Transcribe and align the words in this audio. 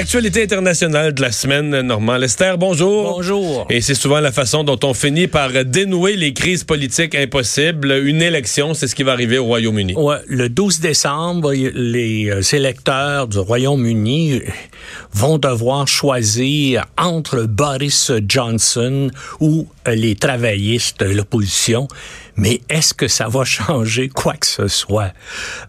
Actualité 0.00 0.42
internationale 0.44 1.12
de 1.12 1.20
la 1.20 1.30
semaine, 1.30 1.78
Normand 1.82 2.16
Lester, 2.16 2.54
bonjour. 2.58 3.16
Bonjour. 3.16 3.66
Et 3.68 3.82
c'est 3.82 3.94
souvent 3.94 4.18
la 4.18 4.32
façon 4.32 4.64
dont 4.64 4.78
on 4.82 4.94
finit 4.94 5.26
par 5.26 5.50
dénouer 5.66 6.16
les 6.16 6.32
crises 6.32 6.64
politiques 6.64 7.14
impossibles. 7.14 7.92
Une 8.06 8.22
élection, 8.22 8.72
c'est 8.72 8.88
ce 8.88 8.94
qui 8.94 9.02
va 9.02 9.12
arriver 9.12 9.36
au 9.36 9.44
Royaume-Uni. 9.44 9.94
Ouais, 9.96 10.16
le 10.26 10.48
12 10.48 10.80
décembre, 10.80 11.52
les 11.52 12.30
euh, 12.30 12.40
électeurs 12.40 13.28
du 13.28 13.40
Royaume-Uni 13.40 14.40
vont 15.12 15.36
devoir 15.36 15.86
choisir 15.86 16.86
entre 16.96 17.42
Boris 17.42 18.10
Johnson 18.26 19.10
ou 19.38 19.68
euh, 19.86 19.94
les 19.94 20.14
travaillistes 20.14 21.00
de 21.04 21.12
l'opposition. 21.12 21.88
Mais 22.40 22.60
est-ce 22.70 22.94
que 22.94 23.06
ça 23.06 23.28
va 23.28 23.44
changer 23.58 24.08
quoi 24.08 24.34
que 24.34 24.46
ce 24.46 24.66
soit? 24.66 25.12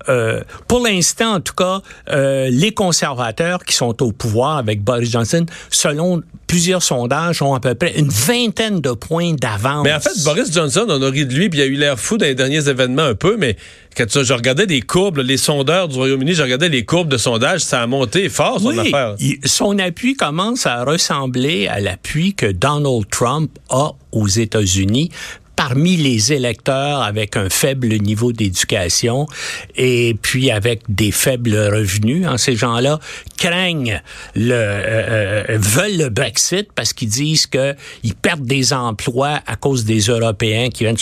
Euh, 0.10 0.42
pour 0.68 0.80
l'instant, 0.86 1.34
en 1.36 1.40
tout 1.42 1.54
cas, 1.54 1.82
euh, 2.10 2.48
les 2.50 2.72
conservateurs 2.74 3.64
qui 3.66 3.76
sont 3.76 4.02
au 4.02 4.12
pouvoir 4.14 4.58
avec 4.58 4.82
Boris 4.84 5.12
Johnson, 5.12 5.46
selon 5.70 6.22
plusieurs 6.48 6.82
sondages, 6.84 7.42
ont 7.42 7.54
à 7.54 7.60
peu 7.60 7.76
près 7.76 7.98
une 7.98 8.10
vingtaine 8.10 8.80
de 8.82 8.92
points 8.92 9.34
d'avance. 9.34 9.84
Mais 9.84 9.94
en 9.94 10.00
fait, 10.00 10.18
Boris 10.24 10.52
Johnson, 10.52 10.86
on 10.90 11.02
a 11.02 11.10
ri 11.10 11.26
de 11.26 11.34
lui, 11.34 11.50
puis 11.50 11.60
il 11.60 11.62
a 11.62 11.66
eu 11.66 11.76
l'air 11.76 12.00
fou 12.00 12.18
dans 12.18 12.26
les 12.26 12.36
derniers 12.36 12.68
événements 12.70 13.04
un 13.04 13.16
peu, 13.16 13.36
mais 13.38 13.56
quand 13.98 14.06
tu- 14.06 14.24
je 14.26 14.34
regardais 14.34 14.66
les 14.66 14.82
courbes, 14.82 15.18
les 15.20 15.38
sondeurs 15.38 15.88
du 15.90 15.96
Royaume-Uni, 15.98 16.34
je 16.34 16.44
regardais 16.44 16.70
les 16.70 16.86
courbes 16.86 17.10
de 17.10 17.18
sondage, 17.18 17.62
ça 17.62 17.82
a 17.82 17.88
monté 17.88 18.28
fort, 18.30 18.60
son 18.62 18.68
Oui, 18.70 18.80
affaire. 18.80 19.16
il- 19.20 19.40
son 19.46 19.78
appui 19.80 20.16
commence 20.16 20.66
à 20.66 20.84
ressembler 20.84 21.68
à 21.68 21.80
l'appui 21.80 22.34
que 22.34 22.46
Donald 22.52 23.10
Trump 23.10 23.52
a 23.70 23.92
aux 24.12 24.28
États-Unis 24.28 25.10
parmi 25.56 25.98
les 25.98 26.34
électeurs 26.34 27.02
avec 27.02 27.38
un 27.38 27.50
faible 27.50 27.90
niveau 27.96 28.32
d'éducation 28.32 29.28
et 29.76 30.16
puis 30.22 30.52
avec 30.52 30.82
des 30.90 31.12
faibles 31.12 31.56
revenus. 31.56 32.28
Ces 32.38 32.56
gens-là 32.56 33.00
craignent 33.38 34.02
le 34.36 34.54
euh, 34.54 35.44
euh, 35.50 35.58
veulent 35.60 35.98
le 35.98 36.10
Brexit 36.10 36.72
parce 36.74 36.94
qu'ils 36.94 37.10
disent 37.10 37.48
que 37.48 37.76
ils 38.04 38.16
perdent 38.16 38.46
des 38.46 38.74
emplois 38.74 39.40
à 39.46 39.56
cause 39.56 39.86
des 39.86 40.00
Européens 40.02 40.70
qui 40.70 40.84
viennent. 40.84 40.98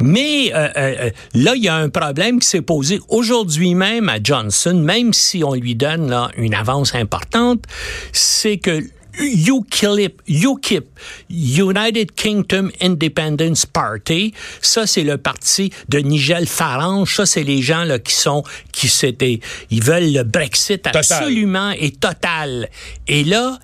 Mais 0.00 0.52
euh, 0.54 0.68
euh, 0.76 1.10
là, 1.34 1.54
il 1.56 1.62
y 1.62 1.68
a 1.68 1.76
un 1.76 1.88
problème 1.88 2.40
qui 2.40 2.48
s'est 2.48 2.62
posé 2.62 3.00
aujourd'hui 3.08 3.74
même 3.74 4.08
à 4.08 4.18
Johnson, 4.22 4.74
même 4.74 5.12
si 5.12 5.44
on 5.44 5.54
lui 5.54 5.74
donne 5.74 6.10
là, 6.10 6.30
une 6.36 6.54
avance 6.54 6.94
importante, 6.94 7.64
c'est 8.12 8.58
que 8.58 8.82
UKIP, 9.18 10.22
UKIP, 10.28 10.86
United 11.30 12.12
Kingdom 12.14 12.70
Independence 12.80 13.66
Party, 13.66 14.32
ça 14.60 14.86
c'est 14.86 15.04
le 15.04 15.18
parti 15.18 15.72
de 15.88 15.98
Nigel 15.98 16.46
Farage, 16.46 17.16
ça 17.16 17.26
c'est 17.26 17.44
les 17.44 17.62
gens 17.62 17.84
là 17.84 17.98
qui 17.98 18.14
sont 18.14 18.42
qui 18.72 18.88
s'étaient 18.88 19.40
ils 19.70 19.82
veulent 19.82 20.12
le 20.12 20.22
Brexit 20.22 20.82
Total. 20.82 20.98
absolument 20.98 21.70
et 21.70 21.90
total. 21.92 22.68
Et 23.08 23.24
là, 23.24 23.58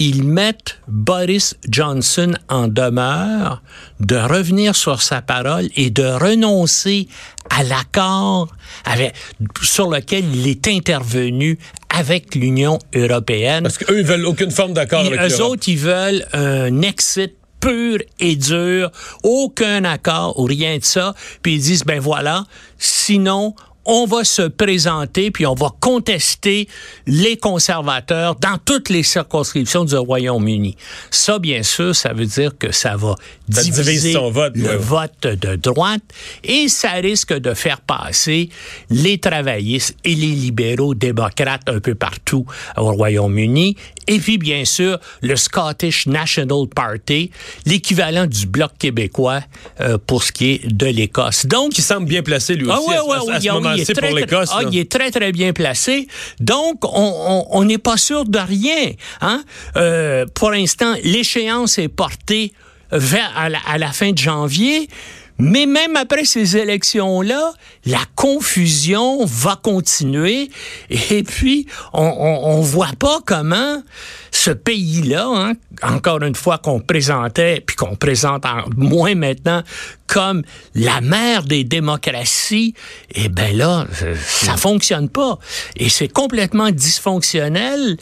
ils 0.00 0.24
mettent 0.24 0.80
Boris 0.88 1.56
Johnson 1.68 2.32
en 2.48 2.68
demeure 2.68 3.62
de 4.00 4.16
revenir 4.16 4.74
sur 4.74 5.02
sa 5.02 5.20
parole 5.20 5.68
et 5.76 5.90
de 5.90 6.02
renoncer 6.02 7.06
à 7.50 7.62
l'accord 7.62 8.48
avec, 8.84 9.14
sur 9.62 9.90
lequel 9.90 10.24
il 10.34 10.48
est 10.48 10.66
intervenu 10.68 11.58
avec 11.90 12.34
l'Union 12.34 12.78
européenne. 12.94 13.64
Parce 13.64 13.76
qu'eux, 13.76 13.98
ils 13.98 14.06
veulent 14.06 14.24
aucune 14.26 14.50
forme 14.50 14.72
d'accord 14.72 15.04
avec 15.04 15.20
eux 15.20 15.42
autres, 15.42 15.68
ils 15.68 15.78
veulent 15.78 16.26
un 16.32 16.80
exit 16.80 17.34
pur 17.60 17.98
et 18.18 18.36
dur, 18.36 18.90
aucun 19.22 19.84
accord 19.84 20.38
ou 20.38 20.44
rien 20.44 20.78
de 20.78 20.84
ça. 20.84 21.14
Puis 21.42 21.56
ils 21.56 21.60
disent, 21.60 21.84
ben 21.84 22.00
voilà, 22.00 22.44
sinon, 22.78 23.54
on 23.84 24.06
va 24.06 24.24
se 24.24 24.42
présenter 24.42 25.30
puis 25.30 25.46
on 25.46 25.54
va 25.54 25.70
contester 25.80 26.68
les 27.06 27.36
conservateurs 27.36 28.36
dans 28.36 28.58
toutes 28.64 28.88
les 28.88 29.02
circonscriptions 29.02 29.84
du 29.84 29.96
Royaume-Uni. 29.96 30.76
Ça, 31.10 31.38
bien 31.38 31.62
sûr, 31.62 31.94
ça 31.94 32.12
veut 32.12 32.26
dire 32.26 32.56
que 32.58 32.72
ça 32.72 32.96
va 32.96 33.14
Ça 33.50 33.62
diviser 33.62 34.12
son 34.12 34.30
vote, 34.30 34.52
le 34.56 34.70
ouais. 34.70 34.76
vote 34.76 35.22
de 35.22 35.56
droite 35.56 36.02
et 36.44 36.68
ça 36.68 36.92
risque 36.92 37.32
de 37.32 37.54
faire 37.54 37.80
passer 37.80 38.50
les 38.90 39.18
travaillistes 39.18 39.96
et 40.04 40.14
les 40.14 40.26
libéraux 40.26 40.94
démocrates 40.94 41.68
un 41.68 41.80
peu 41.80 41.94
partout 41.94 42.46
au 42.76 42.92
Royaume-Uni. 42.92 43.76
Et 44.08 44.18
puis, 44.18 44.38
bien 44.38 44.64
sûr, 44.64 44.98
le 45.22 45.36
Scottish 45.36 46.06
National 46.06 46.66
Party, 46.74 47.30
l'équivalent 47.66 48.26
du 48.26 48.46
Bloc 48.46 48.72
québécois 48.78 49.40
euh, 49.80 49.98
pour 50.04 50.22
ce 50.24 50.32
qui 50.32 50.50
est 50.52 50.66
de 50.66 50.86
l'Écosse. 50.86 51.46
Donc, 51.46 51.72
Qui 51.72 51.82
semble 51.82 52.06
bien 52.06 52.22
placé, 52.22 52.54
lui 52.54 52.66
aussi, 52.66 52.76
ah 52.76 52.88
ouais, 52.88 52.96
à, 52.96 53.04
ouais, 53.04 53.16
à- 53.16 53.18
à 53.18 53.24
oui, 53.24 53.32
ce 53.34 53.38
il- 53.38 53.44
il 53.44 53.52
moment-ci 53.52 53.92
très, 53.92 54.08
pour 54.08 54.16
l'Écosse. 54.16 54.50
ah, 54.52 54.62
il 54.70 54.78
est 54.78 54.90
très, 54.90 55.10
très 55.10 55.32
bien 55.32 55.52
placé. 55.52 56.06
Donc, 56.40 56.84
on- 56.84 56.90
on 56.92 57.46
on 57.52 57.64
n'est 57.64 57.78
pas 57.78 57.96
sûr 57.96 58.24
de 58.24 58.38
rien. 58.38 58.92
Hein? 59.20 59.42
Euh, 59.76 60.24
pour 60.34 60.50
l'instant, 60.50 60.94
l'échéance 61.04 61.78
est 61.78 61.88
portée 61.88 62.52
vers 62.92 63.30
à 63.36 63.48
la, 63.48 63.58
à 63.66 63.78
la 63.78 63.92
fin 63.92 64.10
de 64.12 64.18
janvier. 64.18 64.88
Mais 65.40 65.66
même 65.66 65.96
après 65.96 66.24
ces 66.24 66.56
élections-là, 66.56 67.52
la 67.86 68.02
confusion 68.14 69.24
va 69.24 69.56
continuer. 69.60 70.50
Et 71.10 71.22
puis, 71.22 71.66
on, 71.92 72.02
on, 72.02 72.50
on 72.50 72.60
voit 72.60 72.92
pas 72.98 73.20
comment 73.24 73.82
ce 74.30 74.50
pays-là, 74.50 75.26
hein, 75.26 75.52
encore 75.82 76.22
une 76.22 76.34
fois 76.34 76.58
qu'on 76.58 76.80
présentait, 76.80 77.62
puis 77.66 77.76
qu'on 77.76 77.96
présente 77.96 78.46
en, 78.46 78.64
moins 78.76 79.14
maintenant 79.14 79.62
comme 80.06 80.42
la 80.74 81.00
mère 81.00 81.44
des 81.44 81.62
démocraties, 81.62 82.74
eh 83.14 83.28
ben 83.28 83.56
là, 83.56 83.86
euh, 84.02 84.16
ça 84.24 84.56
fonctionne 84.56 85.08
pas. 85.08 85.38
Et 85.76 85.88
c'est 85.88 86.08
complètement 86.08 86.70
dysfonctionnel. 86.70 87.96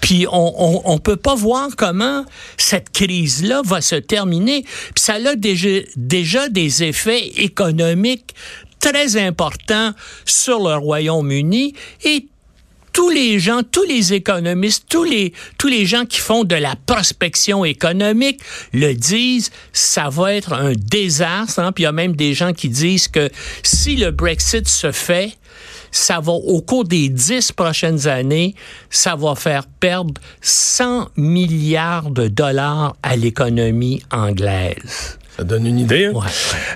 Puis 0.00 0.26
on, 0.30 0.54
on, 0.56 0.82
on 0.84 0.98
peut 0.98 1.16
pas 1.16 1.34
voir 1.34 1.68
comment 1.76 2.24
cette 2.56 2.90
crise-là 2.90 3.62
va 3.64 3.80
se 3.80 3.96
terminer. 3.96 4.62
Puis 4.62 5.04
ça 5.04 5.14
a 5.14 5.34
déjà, 5.36 5.68
déjà 5.96 6.48
des 6.48 6.82
effets 6.82 7.26
économiques 7.36 8.34
très 8.80 9.16
importants 9.16 9.92
sur 10.24 10.58
le 10.60 10.76
Royaume-Uni 10.76 11.74
et 12.04 12.26
tous 12.92 13.10
les 13.10 13.38
gens, 13.38 13.62
tous 13.62 13.84
les 13.84 14.14
économistes, 14.14 14.86
tous 14.88 15.04
les, 15.04 15.32
tous 15.58 15.68
les 15.68 15.86
gens 15.86 16.04
qui 16.06 16.18
font 16.18 16.42
de 16.42 16.56
la 16.56 16.74
prospection 16.86 17.64
économique 17.64 18.40
le 18.72 18.94
disent, 18.94 19.52
ça 19.72 20.08
va 20.08 20.34
être 20.34 20.52
un 20.54 20.72
désastre. 20.72 21.60
hein. 21.60 21.72
Il 21.78 21.82
y 21.82 21.86
a 21.86 21.92
même 21.92 22.16
des 22.16 22.34
gens 22.34 22.52
qui 22.52 22.68
disent 22.68 23.06
que 23.06 23.30
si 23.62 23.94
le 23.94 24.10
Brexit 24.10 24.66
se 24.68 24.90
fait, 24.90 25.36
ça 25.90 26.20
va, 26.20 26.32
au 26.32 26.60
cours 26.60 26.84
des 26.84 27.08
dix 27.08 27.52
prochaines 27.52 28.06
années, 28.08 28.54
ça 28.90 29.16
va 29.16 29.34
faire 29.34 29.66
perdre 29.66 30.14
100 30.40 31.08
milliards 31.16 32.10
de 32.10 32.28
dollars 32.28 32.96
à 33.02 33.16
l'économie 33.16 34.02
anglaise. 34.10 35.18
Ça 35.36 35.44
donne 35.44 35.66
une 35.66 35.78
idée. 35.78 36.06
hein? 36.06 36.12
Ouais. 36.14 36.26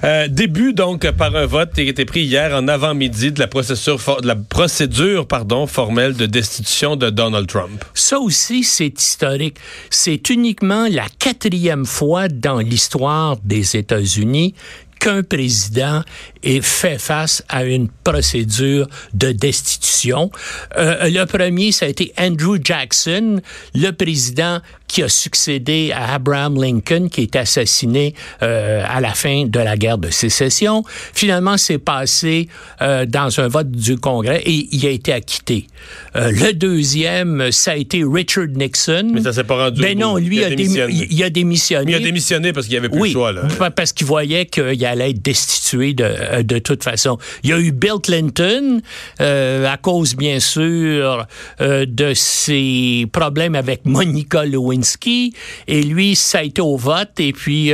Euh, 0.05 0.29
début 0.29 0.73
donc 0.73 1.11
par 1.11 1.35
un 1.37 1.45
vote 1.45 1.73
qui 1.75 1.81
a 1.83 1.85
été 1.85 2.05
pris 2.07 2.23
hier 2.23 2.55
en 2.55 2.67
avant-midi 2.67 3.31
de 3.31 3.41
la 3.41 3.47
procédure, 3.47 3.99
de 4.23 4.27
la 4.27 4.37
procédure 4.37 5.27
pardon, 5.27 5.67
formelle 5.67 6.15
de 6.15 6.25
destitution 6.25 6.97
de 6.97 7.11
Donald 7.11 7.47
Trump. 7.47 7.85
Ça 7.93 8.19
aussi, 8.21 8.65
c'est 8.65 8.99
historique. 8.99 9.57
C'est 9.91 10.31
uniquement 10.31 10.87
la 10.91 11.05
quatrième 11.19 11.85
fois 11.85 12.29
dans 12.29 12.59
l'histoire 12.59 13.37
des 13.45 13.77
États-Unis 13.77 14.55
qu'un 15.05 15.23
président 15.23 16.03
et 16.43 16.63
fait 16.63 16.99
face 16.99 17.45
à 17.51 17.65
une 17.65 17.89
procédure 18.05 18.89
de 19.13 19.33
destitution. 19.33 20.31
Euh, 20.79 21.11
le 21.11 21.27
premier, 21.27 21.73
ça 21.73 21.85
a 21.85 21.89
été 21.91 22.15
Andrew 22.19 22.57
Jackson, 22.63 23.43
le 23.75 23.91
président 23.91 24.63
qui 24.95 25.03
a 25.03 25.09
succédé 25.09 25.91
à 25.93 26.15
Abraham 26.15 26.61
Lincoln, 26.61 27.09
qui 27.09 27.23
est 27.23 27.37
assassiné 27.37 28.15
euh, 28.43 28.85
à 28.89 29.01
la 29.01 29.11
fin 29.11 29.45
de 29.45 29.59
la 29.59 29.77
guerre 29.77 29.99
de 29.99 30.09
sécession. 30.11 30.85
Finalement, 31.13 31.57
c'est 31.57 31.79
passé 31.79 32.49
euh, 32.81 33.05
dans 33.05 33.41
un 33.41 33.49
vote 33.49 33.73
du 33.73 33.97
Congrès 33.97 34.43
et 34.47 34.69
il 34.71 34.87
a 34.87 34.91
été 34.91 35.13
acquitté. 35.13 35.67
Euh, 36.15 36.31
le 36.31 36.53
deuxième, 36.53 37.51
ça 37.51 37.73
a 37.73 37.77
été 37.77 38.05
Richard 38.05 38.47
Nixon. 38.55 39.11
Mais 39.13 39.23
ça 39.23 39.33
s'est 39.33 39.43
pas 39.43 39.65
rendu. 39.65 39.81
Ben 39.81 39.99
non, 39.99 40.17
lui 40.17 40.37
il 40.37 40.45
a, 40.45 40.51
démissionné. 40.51 41.09
il 41.11 41.23
a 41.25 41.31
démissionné. 41.31 41.85
Mais 41.87 41.93
il 41.93 41.97
a 41.97 41.99
démissionné 41.99 42.53
parce 42.53 42.67
qu'il 42.67 42.75
n'y 42.75 42.79
avait 42.79 42.89
plus 42.89 43.01
oui, 43.01 43.09
le 43.09 43.13
choix. 43.15 43.33
Là. 43.33 43.71
parce 43.71 43.93
qu'il 43.93 44.07
voyait 44.07 44.47
qu'il 44.47 44.85
allait 44.95 45.11
être 45.11 45.23
destitué 45.23 45.93
de, 45.93 46.05
euh, 46.05 46.43
de 46.43 46.59
toute 46.59 46.83
façon. 46.83 47.19
Il 47.43 47.51
y 47.51 47.53
a 47.53 47.59
eu 47.59 47.73
Bill 47.73 47.99
Clinton, 48.03 48.81
euh, 49.21 49.67
à 49.67 49.77
cause, 49.77 50.17
bien 50.17 50.41
sûr, 50.41 51.27
euh, 51.61 51.85
de 51.87 52.15
ses 52.15 53.07
problèmes 53.13 53.55
avec 53.55 53.85
Monica 53.85 54.45
Lewinsky. 54.45 55.35
Et 55.69 55.83
lui, 55.83 56.17
ça 56.17 56.39
a 56.39 56.43
été 56.43 56.61
au 56.61 56.77
vote. 56.77 57.19
Et 57.19 57.33
puis, 57.33 57.73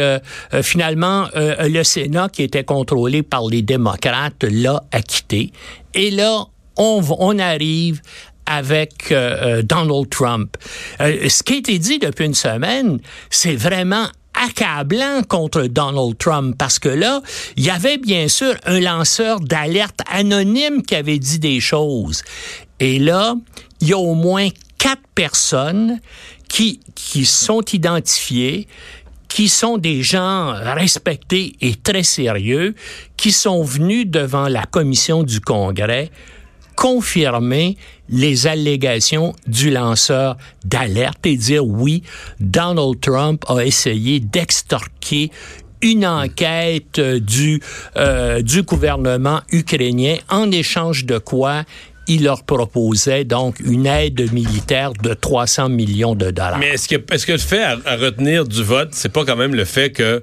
finalement, 0.62 1.28
le 1.34 1.82
Sénat, 1.82 2.28
qui 2.28 2.42
était 2.42 2.64
contrôlé 2.64 3.22
par 3.22 3.46
les 3.46 3.62
démocrates, 3.62 4.44
l'a 4.44 4.82
acquitté. 4.92 5.52
Et 5.94 6.10
là, 6.10 6.44
on, 6.76 7.02
on 7.18 7.38
arrive 7.38 8.00
avec 8.46 9.14
Donald 9.64 10.08
Trump. 10.10 10.56
Ce 10.98 11.42
qui 11.42 11.54
a 11.54 11.56
été 11.58 11.78
dit 11.78 11.98
depuis 11.98 12.26
une 12.26 12.34
semaine, 12.34 12.98
c'est 13.30 13.56
vraiment 13.56 14.06
accablant 14.40 15.22
contre 15.22 15.62
Donald 15.64 16.16
Trump 16.18 16.56
parce 16.58 16.78
que 16.78 16.88
là, 16.88 17.20
il 17.56 17.64
y 17.64 17.70
avait 17.70 17.98
bien 17.98 18.28
sûr 18.28 18.54
un 18.64 18.80
lanceur 18.80 19.40
d'alerte 19.40 20.00
anonyme 20.10 20.82
qui 20.82 20.94
avait 20.94 21.18
dit 21.18 21.38
des 21.38 21.60
choses. 21.60 22.22
Et 22.78 22.98
là, 22.98 23.34
il 23.80 23.88
y 23.88 23.92
a 23.92 23.98
au 23.98 24.14
moins 24.14 24.48
quatre 24.78 25.02
personnes 25.14 26.00
qui, 26.48 26.80
sont 27.24 27.62
identifiées 27.72 28.66
qui 29.28 29.48
sont 29.48 29.78
des 29.78 30.02
gens 30.02 30.54
respectés 30.74 31.54
et 31.60 31.76
très 31.76 32.02
sérieux, 32.02 32.74
qui 33.16 33.30
sont 33.30 33.62
venus 33.62 34.06
devant 34.08 34.48
la 34.48 34.64
commission 34.64 35.22
du 35.22 35.40
Congrès 35.40 36.10
confirmer 36.80 37.76
les 38.08 38.46
allégations 38.46 39.34
du 39.46 39.70
lanceur 39.70 40.38
d'alerte 40.64 41.26
et 41.26 41.36
dire 41.36 41.66
oui, 41.66 42.02
Donald 42.40 42.98
Trump 43.02 43.44
a 43.48 43.60
essayé 43.66 44.18
d'extorquer 44.18 45.30
une 45.82 46.06
enquête 46.06 46.98
du, 46.98 47.60
euh, 47.96 48.40
gouvernement 48.62 49.42
ukrainien 49.52 50.16
en 50.30 50.50
échange 50.50 51.04
de 51.04 51.18
quoi 51.18 51.64
il 52.08 52.24
leur 52.24 52.44
proposait 52.44 53.24
donc 53.24 53.60
une 53.60 53.84
aide 53.84 54.32
militaire 54.32 54.94
de 54.94 55.12
300 55.12 55.68
millions 55.68 56.14
de 56.14 56.30
dollars. 56.30 56.58
Mais 56.58 56.70
est-ce 56.70 56.88
que, 56.88 57.32
le 57.32 57.38
fait 57.38 57.62
à 57.62 57.96
retenir 57.96 58.46
du 58.46 58.64
vote, 58.64 58.88
c'est 58.92 59.12
pas 59.12 59.26
quand 59.26 59.36
même 59.36 59.54
le 59.54 59.66
fait 59.66 59.90
que 59.90 60.22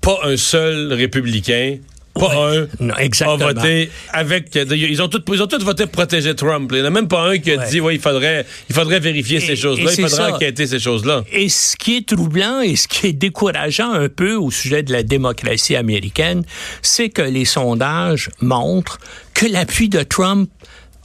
pas 0.00 0.20
un 0.24 0.38
seul 0.38 0.92
républicain, 0.94 1.76
pas 2.14 2.28
Ouais. 2.50 2.58
un, 2.58 2.68
Non, 2.84 2.94
a 2.94 3.02
exactement. 3.04 3.36
voté 3.52 3.90
avec. 4.12 4.54
Ils 4.54 5.00
ont 5.02 5.08
tous, 5.08 5.22
ils 5.32 5.42
ont 5.42 5.46
tous 5.46 5.62
voté 5.64 5.84
pour 5.84 5.92
protéger 5.92 6.34
Trump. 6.34 6.70
Il 6.72 6.78
n'y 6.78 6.82
en 6.82 6.86
a 6.86 6.90
même 6.90 7.08
pas 7.08 7.28
un 7.30 7.38
qui 7.38 7.52
a 7.52 7.56
Ouais. 7.56 7.68
dit, 7.70 7.80
oui, 7.80 7.94
il 7.94 8.00
faudrait, 8.00 8.46
il 8.68 8.74
faudrait 8.74 9.00
vérifier 9.00 9.38
Et- 9.38 9.40
ces 9.40 9.56
choses-là, 9.56 9.90
il 9.92 9.94
faudrait 10.02 10.08
ça. 10.30 10.34
enquêter 10.34 10.66
ces 10.66 10.78
choses-là. 10.78 11.24
Et 11.32 11.48
ce 11.48 11.76
qui 11.76 11.96
est 11.96 12.06
troublant 12.08 12.60
et 12.60 12.76
ce 12.76 12.86
qui 12.88 13.06
est 13.08 13.12
décourageant 13.12 13.92
un 13.92 14.08
peu 14.08 14.34
au 14.34 14.50
sujet 14.50 14.82
de 14.82 14.92
la 14.92 15.02
démocratie 15.02 15.76
américaine, 15.76 16.44
c'est 16.82 17.08
que 17.08 17.22
les 17.22 17.44
sondages 17.44 18.28
montrent 18.40 18.98
que 19.34 19.46
l'appui 19.46 19.88
de 19.88 20.02
Trump 20.02 20.50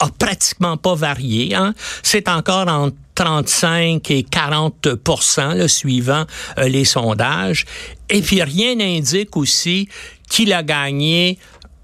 a 0.00 0.08
pratiquement 0.16 0.76
pas 0.76 0.94
varié. 0.94 1.54
Hein? 1.54 1.74
C'est 2.04 2.28
encore 2.28 2.68
entre 2.68 2.96
35 3.16 4.10
et 4.12 4.22
40 4.22 4.86
là, 5.54 5.66
suivant 5.66 6.24
euh, 6.58 6.68
les 6.68 6.84
sondages. 6.84 7.64
Et 8.08 8.22
puis 8.22 8.40
rien 8.42 8.76
n'indique 8.76 9.36
aussi 9.36 9.88
qu'il 10.28 10.52
a 10.52 10.62
gagné 10.62 11.38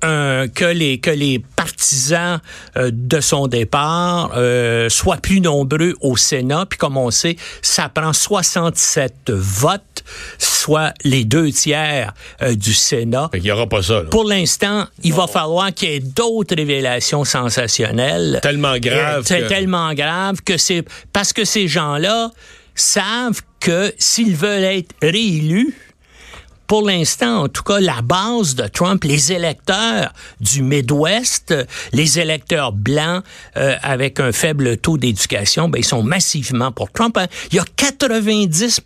euh, 0.04 0.48
que 0.48 0.66
les 0.66 0.98
que 0.98 1.08
les 1.10 1.38
partisans 1.38 2.38
euh, 2.76 2.90
de 2.92 3.20
son 3.20 3.46
départ 3.46 4.32
euh, 4.36 4.90
soient 4.90 5.16
plus 5.16 5.40
nombreux 5.40 5.94
au 6.02 6.18
Sénat. 6.18 6.66
Puis 6.68 6.78
comme 6.78 6.98
on 6.98 7.10
sait, 7.10 7.36
ça 7.62 7.88
prend 7.88 8.12
67 8.12 9.30
votes, 9.30 10.04
soit 10.38 10.92
les 11.04 11.24
deux 11.24 11.50
tiers 11.52 12.12
euh, 12.42 12.54
du 12.54 12.74
Sénat. 12.74 13.30
Fait 13.32 13.40
n'y 13.40 13.50
aura 13.50 13.66
pas 13.66 13.82
ça. 13.82 14.02
là. 14.02 14.10
Pour 14.10 14.24
l'instant, 14.24 14.86
il 15.02 15.14
va 15.14 15.26
falloir 15.26 15.72
qu'il 15.72 15.88
y 15.88 15.94
ait 15.94 16.00
d'autres 16.00 16.54
révélations 16.54 17.24
sensationnelles. 17.24 18.40
Tellement 18.42 18.76
grave 18.76 19.24
C'est 19.26 19.40
que- 19.44 19.48
tellement 19.48 19.94
grave 19.94 20.42
que 20.44 20.58
c'est 20.58 20.84
parce 21.14 21.32
que 21.32 21.46
ces 21.46 21.66
gens-là 21.66 22.30
savent 22.74 23.40
que 23.60 23.90
s'ils 23.98 24.36
veulent 24.36 24.64
être 24.64 24.90
réélus, 25.00 25.74
pour 26.66 26.86
l'instant, 26.86 27.44
en 27.44 27.48
tout 27.48 27.62
cas, 27.62 27.80
la 27.80 28.00
base 28.02 28.54
de 28.54 28.66
Trump, 28.66 29.04
les 29.04 29.32
électeurs 29.32 30.12
du 30.40 30.62
Midwest, 30.62 31.54
les 31.92 32.18
électeurs 32.18 32.72
blancs 32.72 33.22
euh, 33.56 33.76
avec 33.82 34.20
un 34.20 34.32
faible 34.32 34.76
taux 34.78 34.96
d'éducation, 34.96 35.68
ben, 35.68 35.78
ils 35.78 35.84
sont 35.84 36.02
massivement 36.02 36.72
pour 36.72 36.90
Trump. 36.90 37.16
hein. 37.18 37.26
Il 37.50 37.56
y 37.56 37.58
a 37.58 37.64
90 37.76 38.80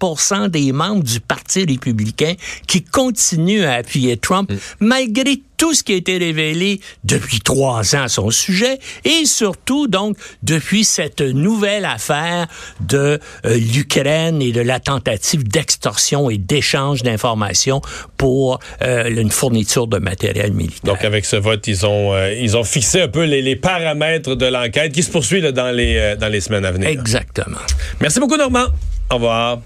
des 0.50 0.72
membres 0.72 1.02
du 1.02 1.20
Parti 1.20 1.64
républicain 1.64 2.34
qui 2.66 2.82
continuent 2.82 3.64
à 3.64 3.74
appuyer 3.74 4.16
Trump, 4.16 4.52
malgré 4.80 5.40
tout 5.58 5.74
ce 5.74 5.82
qui 5.82 5.92
a 5.92 5.96
été 5.96 6.16
révélé 6.16 6.80
depuis 7.04 7.40
trois 7.40 7.94
ans 7.94 8.04
à 8.04 8.08
son 8.08 8.30
sujet 8.30 8.78
et 9.04 9.26
surtout 9.26 9.88
donc 9.88 10.16
depuis 10.42 10.84
cette 10.84 11.20
nouvelle 11.20 11.84
affaire 11.84 12.46
de 12.80 13.18
euh, 13.44 13.58
l'Ukraine 13.58 14.40
et 14.40 14.52
de 14.52 14.60
la 14.60 14.80
tentative 14.80 15.46
d'extorsion 15.46 16.30
et 16.30 16.38
d'échange 16.38 17.02
d'informations 17.02 17.82
pour 18.16 18.60
euh, 18.82 19.10
une 19.10 19.30
fourniture 19.30 19.86
de 19.88 19.98
matériel 19.98 20.52
militaire. 20.52 20.94
Donc, 20.94 21.04
avec 21.04 21.24
ce 21.24 21.36
vote, 21.36 21.66
ils 21.66 21.84
ont, 21.84 22.14
euh, 22.14 22.32
ils 22.32 22.56
ont 22.56 22.64
fixé 22.64 23.02
un 23.02 23.08
peu 23.08 23.24
les, 23.24 23.42
les 23.42 23.56
paramètres 23.56 24.36
de 24.36 24.46
l'enquête 24.46 24.92
qui 24.92 25.02
se 25.02 25.10
poursuit 25.10 25.40
là, 25.40 25.52
dans, 25.52 25.70
les, 25.70 26.14
dans 26.18 26.28
les 26.28 26.40
semaines 26.40 26.64
à 26.64 26.70
venir. 26.70 26.88
Exactement. 26.88 27.58
Merci 28.00 28.20
beaucoup, 28.20 28.36
Normand. 28.36 28.66
Au 29.10 29.14
revoir. 29.16 29.58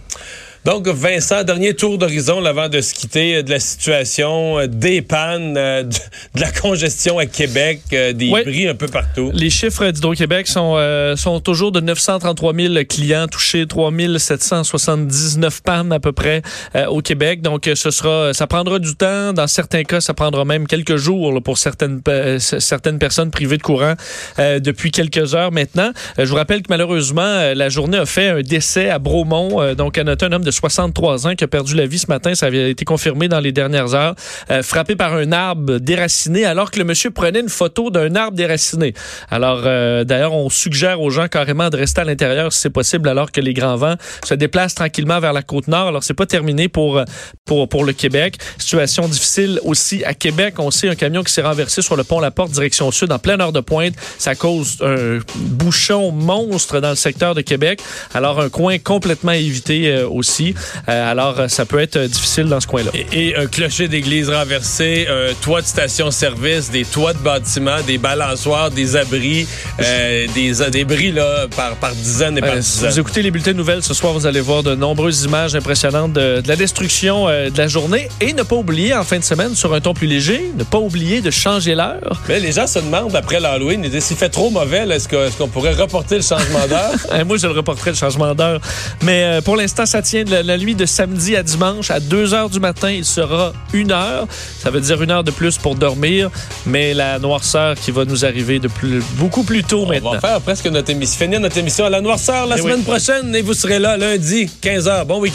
Donc, 0.64 0.86
Vincent, 0.86 1.42
dernier 1.42 1.74
tour 1.74 1.98
d'horizon 1.98 2.44
avant 2.44 2.68
de 2.68 2.80
se 2.80 2.94
quitter 2.94 3.36
euh, 3.36 3.42
de 3.42 3.50
la 3.50 3.58
situation, 3.58 4.60
euh, 4.60 4.66
des 4.68 5.02
pannes, 5.02 5.56
euh, 5.56 5.82
de, 5.82 5.88
de 5.88 6.40
la 6.40 6.52
congestion 6.52 7.18
à 7.18 7.26
Québec, 7.26 7.80
des 7.90 8.30
Ouais. 8.30 8.44
bris 8.44 8.68
un 8.68 8.76
peu 8.76 8.86
partout. 8.86 9.32
Les 9.34 9.50
chiffres 9.50 9.90
d'Hydro-Québec 9.90 10.46
sont, 10.46 10.74
euh, 10.76 11.16
sont 11.16 11.40
toujours 11.40 11.72
de 11.72 11.80
933 11.80 12.54
000 12.54 12.74
clients 12.88 13.26
touchés, 13.26 13.66
3 13.66 13.90
779 14.18 15.62
pannes 15.62 15.92
à 15.92 15.98
peu 15.98 16.12
près 16.12 16.42
euh, 16.76 16.86
au 16.86 17.00
Québec. 17.02 17.42
Donc, 17.42 17.68
ce 17.74 17.90
sera, 17.90 18.32
ça 18.32 18.46
prendra 18.46 18.78
du 18.78 18.94
temps. 18.94 19.32
Dans 19.32 19.48
certains 19.48 19.82
cas, 19.82 20.00
ça 20.00 20.14
prendra 20.14 20.44
même 20.44 20.68
quelques 20.68 20.96
jours 20.96 21.32
là, 21.32 21.40
pour 21.40 21.58
certaines, 21.58 22.00
euh, 22.08 22.38
certaines 22.38 23.00
personnes 23.00 23.32
privées 23.32 23.56
de 23.58 23.62
courant 23.62 23.94
euh, 24.38 24.60
depuis 24.60 24.92
quelques 24.92 25.34
heures 25.34 25.50
maintenant. 25.50 25.90
Je 26.18 26.24
vous 26.24 26.36
rappelle 26.36 26.60
que 26.62 26.68
malheureusement, 26.70 27.52
la 27.52 27.68
journée 27.68 27.98
a 27.98 28.06
fait 28.06 28.28
un 28.28 28.42
décès 28.42 28.90
à 28.90 29.00
Bromont. 29.00 29.60
Euh, 29.60 29.74
donc, 29.74 29.98
on 30.00 30.04
noté 30.04 30.26
un 30.26 30.32
homme 30.32 30.44
de 30.44 30.51
63 30.52 31.26
ans 31.26 31.34
qui 31.34 31.44
a 31.44 31.48
perdu 31.48 31.74
la 31.74 31.86
vie 31.86 31.98
ce 31.98 32.06
matin. 32.08 32.34
Ça 32.34 32.46
avait 32.46 32.70
été 32.70 32.84
confirmé 32.84 33.28
dans 33.28 33.40
les 33.40 33.52
dernières 33.52 33.94
heures. 33.94 34.14
Euh, 34.50 34.62
frappé 34.62 34.96
par 34.96 35.14
un 35.14 35.32
arbre 35.32 35.78
déraciné 35.78 36.44
alors 36.44 36.70
que 36.70 36.78
le 36.78 36.84
monsieur 36.84 37.10
prenait 37.10 37.40
une 37.40 37.48
photo 37.48 37.90
d'un 37.90 38.14
arbre 38.14 38.36
déraciné. 38.36 38.94
Alors, 39.30 39.62
euh, 39.64 40.04
d'ailleurs, 40.04 40.34
on 40.34 40.50
suggère 40.50 41.00
aux 41.00 41.10
gens 41.10 41.28
carrément 41.28 41.70
de 41.70 41.76
rester 41.76 42.00
à 42.00 42.04
l'intérieur 42.04 42.52
si 42.52 42.60
c'est 42.60 42.70
possible 42.70 43.08
alors 43.08 43.32
que 43.32 43.40
les 43.40 43.54
grands 43.54 43.76
vents 43.76 43.96
se 44.24 44.34
déplacent 44.34 44.74
tranquillement 44.74 45.20
vers 45.20 45.32
la 45.32 45.42
côte 45.42 45.68
nord. 45.68 45.88
Alors, 45.88 46.04
c'est 46.04 46.14
pas 46.14 46.26
terminé 46.26 46.68
pour, 46.68 47.02
le 47.50 47.92
Québec. 47.92 48.36
Situation 48.58 49.08
difficile 49.08 49.60
aussi 49.64 50.04
à 50.04 50.14
Québec. 50.14 50.54
On 50.58 50.70
sait 50.70 50.88
un 50.88 50.94
camion 50.94 51.22
qui 51.22 51.32
s'est 51.32 51.42
renversé 51.42 51.82
sur 51.82 51.96
le 51.96 52.04
pont 52.04 52.20
La 52.20 52.30
Porte, 52.30 52.52
direction 52.52 52.90
sud, 52.90 53.12
en 53.12 53.18
pleine 53.18 53.40
heure 53.40 53.52
de 53.52 53.60
pointe. 53.60 53.94
Ça 54.18 54.34
cause 54.34 54.78
un 54.82 55.18
bouchon 55.36 56.12
monstre 56.12 56.80
dans 56.80 56.90
le 56.90 56.96
secteur 56.96 57.34
de 57.34 57.40
Québec. 57.40 57.80
Alors, 58.14 58.40
un 58.40 58.48
coin 58.48 58.78
complètement 58.78 59.32
évité 59.32 59.88
euh, 59.88 60.08
aussi. 60.08 60.41
Euh, 60.88 61.10
alors, 61.10 61.38
euh, 61.40 61.48
ça 61.48 61.64
peut 61.64 61.78
être 61.80 61.96
euh, 61.96 62.08
difficile 62.08 62.44
dans 62.44 62.60
ce 62.60 62.66
coin-là. 62.66 62.90
Et, 62.94 63.28
et 63.28 63.36
un 63.36 63.46
clocher 63.46 63.88
d'église 63.88 64.28
renversé, 64.30 65.06
un 65.10 65.32
toit 65.42 65.62
de 65.62 65.66
station-service, 65.66 66.70
des 66.70 66.84
toits 66.84 67.12
de 67.12 67.18
bâtiments, 67.18 67.80
des 67.86 67.98
balançoires, 67.98 68.70
des 68.70 68.96
abris, 68.96 69.46
euh, 69.80 70.26
des 70.34 70.52
débris 70.70 71.12
là, 71.12 71.46
par, 71.56 71.76
par 71.76 71.92
dizaines 71.94 72.38
et 72.38 72.40
par 72.40 72.50
Euh, 72.54 72.62
si 72.62 72.72
dizaines. 72.78 72.90
vous 72.90 73.00
écoutez 73.00 73.22
les 73.22 73.30
bulletins 73.30 73.52
de 73.52 73.56
nouvelles 73.56 73.82
ce 73.82 73.94
soir, 73.94 74.12
vous 74.12 74.26
allez 74.26 74.40
voir 74.40 74.62
de 74.62 74.74
nombreuses 74.74 75.24
images 75.24 75.54
impressionnantes 75.54 76.12
de, 76.12 76.40
de 76.40 76.48
la 76.48 76.56
destruction 76.56 77.28
euh, 77.28 77.50
de 77.50 77.58
la 77.58 77.68
journée. 77.68 78.08
Et 78.20 78.32
ne 78.32 78.42
pas 78.42 78.56
oublier, 78.56 78.94
en 78.94 79.04
fin 79.04 79.18
de 79.18 79.24
semaine, 79.24 79.54
sur 79.54 79.72
un 79.74 79.80
ton 79.80 79.94
plus 79.94 80.06
léger, 80.06 80.50
ne 80.56 80.64
pas 80.64 80.78
oublier 80.78 81.20
de 81.20 81.30
changer 81.30 81.74
l'heure. 81.74 82.20
Mais 82.28 82.40
les 82.40 82.52
gens 82.52 82.66
se 82.66 82.78
demandent 82.78 83.14
après 83.16 83.40
l'Halloween, 83.40 83.88
s'il 84.00 84.16
fait 84.16 84.28
trop 84.28 84.50
mauvais, 84.50 84.86
est-ce 84.88 85.08
qu'on 85.38 85.48
pourrait 85.48 85.74
reporter 85.74 86.16
le 86.16 86.22
changement 86.22 86.66
d'heure? 86.68 86.92
Euh, 87.12 87.24
Moi, 87.24 87.36
je 87.36 87.46
le 87.46 87.52
reporterai 87.52 87.90
le 87.90 87.96
changement 87.96 88.34
d'heure. 88.34 88.60
Mais 89.02 89.24
euh, 89.24 89.40
pour 89.40 89.56
l'instant, 89.56 89.84
ça 89.86 90.00
tient 90.02 90.24
de 90.24 90.30
la, 90.32 90.42
la 90.42 90.58
nuit 90.58 90.74
de 90.74 90.86
samedi 90.86 91.36
à 91.36 91.42
dimanche, 91.42 91.90
à 91.90 92.00
2 92.00 92.34
heures 92.34 92.50
du 92.50 92.58
matin, 92.60 92.90
il 92.90 93.04
sera 93.04 93.52
une 93.72 93.92
heure. 93.92 94.26
Ça 94.58 94.70
veut 94.70 94.80
dire 94.80 95.00
une 95.02 95.10
heure 95.10 95.24
de 95.24 95.30
plus 95.30 95.58
pour 95.58 95.74
dormir, 95.74 96.30
mais 96.66 96.94
la 96.94 97.18
noirceur 97.18 97.74
qui 97.76 97.90
va 97.90 98.04
nous 98.04 98.24
arriver 98.24 98.58
de 98.58 98.68
plus, 98.68 99.02
beaucoup 99.16 99.42
plus 99.44 99.62
tôt 99.62 99.82
On 99.84 99.88
maintenant. 99.88 100.12
va 100.12 100.20
faire 100.20 100.40
presque 100.40 100.66
notre 100.66 100.90
émission, 100.90 101.18
finir 101.18 101.40
notre 101.40 101.58
émission 101.58 101.84
à 101.84 101.90
la 101.90 102.00
noirceur 102.00 102.46
la 102.46 102.56
Eh 102.56 102.60
oui. 102.62 102.70
semaine 102.70 102.82
prochaine 102.84 103.34
et 103.36 103.42
vous 103.42 103.54
serez 103.54 103.78
là 103.78 103.96
lundi, 103.96 104.48
15h. 104.62 105.04
Bon 105.04 105.20
week-end. 105.20 105.30